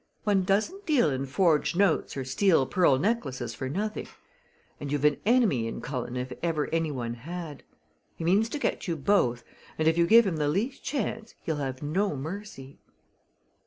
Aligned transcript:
One 0.23 0.41
doesn't 0.45 0.87
deal 0.87 1.11
in 1.11 1.27
forged 1.27 1.75
notes 1.77 2.17
or 2.17 2.25
steal 2.25 2.65
pearl 2.65 2.97
necklaces 2.97 3.53
for 3.53 3.69
nothing; 3.69 4.07
and 4.79 4.91
you've 4.91 5.05
an 5.05 5.17
enemy 5.27 5.67
in 5.67 5.79
Cullen 5.79 6.15
if 6.17 6.33
ever 6.41 6.65
any 6.73 6.89
one 6.89 7.13
had. 7.13 7.61
He 8.15 8.23
means 8.23 8.49
to 8.49 8.57
get 8.57 8.87
you 8.87 8.95
both, 8.95 9.43
and 9.77 9.87
if 9.87 9.99
you 9.99 10.07
give 10.07 10.25
him 10.25 10.37
the 10.37 10.49
least 10.49 10.83
chance 10.83 11.35
he'll 11.43 11.57
have 11.57 11.83
no 11.83 12.15
mercy." 12.15 12.79